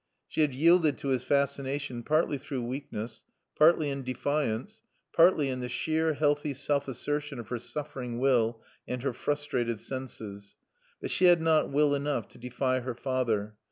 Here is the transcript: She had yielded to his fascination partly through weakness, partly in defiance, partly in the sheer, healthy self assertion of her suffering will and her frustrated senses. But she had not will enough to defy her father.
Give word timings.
She 0.27 0.41
had 0.41 0.55
yielded 0.55 0.97
to 0.97 1.09
his 1.09 1.21
fascination 1.21 2.01
partly 2.01 2.39
through 2.39 2.65
weakness, 2.65 3.23
partly 3.55 3.91
in 3.91 4.01
defiance, 4.01 4.81
partly 5.15 5.47
in 5.49 5.59
the 5.59 5.69
sheer, 5.69 6.13
healthy 6.15 6.55
self 6.55 6.87
assertion 6.87 7.37
of 7.37 7.49
her 7.49 7.59
suffering 7.59 8.17
will 8.17 8.63
and 8.87 9.03
her 9.03 9.13
frustrated 9.13 9.79
senses. 9.79 10.55
But 11.01 11.11
she 11.11 11.25
had 11.25 11.39
not 11.39 11.69
will 11.69 11.93
enough 11.93 12.27
to 12.29 12.39
defy 12.39 12.79
her 12.79 12.95
father. 12.95 13.53